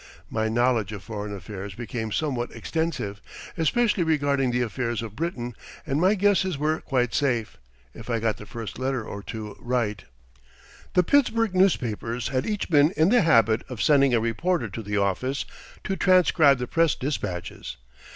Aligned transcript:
My 0.31 0.49
knowledge 0.49 0.91
of 0.93 1.03
foreign 1.03 1.31
affairs 1.31 1.75
became 1.75 2.11
somewhat 2.11 2.51
extensive, 2.55 3.21
especially 3.55 4.01
regarding 4.03 4.49
the 4.49 4.63
affairs 4.63 5.03
of 5.03 5.15
Britain, 5.15 5.53
and 5.85 6.01
my 6.01 6.15
guesses 6.15 6.57
were 6.57 6.81
quite 6.81 7.13
safe, 7.13 7.59
if 7.93 8.09
I 8.09 8.17
got 8.19 8.37
the 8.37 8.47
first 8.47 8.79
letter 8.79 9.03
or 9.03 9.21
two 9.21 9.55
right. 9.59 10.03
The 10.95 11.03
Pittsburgh 11.03 11.53
newspapers 11.53 12.29
had 12.29 12.47
each 12.47 12.67
been 12.67 12.89
in 12.97 13.09
the 13.09 13.21
habit 13.21 13.61
of 13.69 13.79
sending 13.79 14.15
a 14.15 14.19
reporter 14.19 14.69
to 14.69 14.81
the 14.81 14.97
office 14.97 15.45
to 15.83 15.95
transcribe 15.95 16.57
the 16.57 16.65
press 16.65 16.95
dispatches. 16.95 17.77